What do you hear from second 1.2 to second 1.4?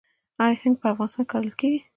کې